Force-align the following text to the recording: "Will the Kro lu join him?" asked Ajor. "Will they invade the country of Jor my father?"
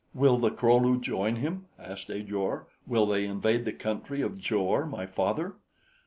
"Will 0.15 0.39
the 0.39 0.49
Kro 0.49 0.77
lu 0.77 0.99
join 0.99 1.35
him?" 1.35 1.67
asked 1.77 2.09
Ajor. 2.09 2.65
"Will 2.87 3.05
they 3.05 3.23
invade 3.23 3.65
the 3.65 3.71
country 3.71 4.21
of 4.23 4.39
Jor 4.39 4.87
my 4.87 5.05
father?" 5.05 5.57